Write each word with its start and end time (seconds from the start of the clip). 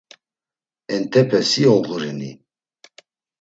Entepe 0.95 1.39
si 1.49 1.61
oğurini. 1.73 2.31